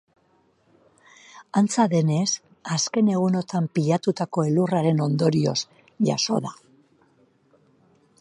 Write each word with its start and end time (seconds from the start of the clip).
Antza 1.59 1.83
denez, 1.91 2.31
azken 2.75 3.11
egunotan 3.17 3.67
pilatutako 3.79 4.47
elurraren 4.53 5.05
ondorioz 5.09 5.57
jazo 6.09 6.41
da. 6.47 6.55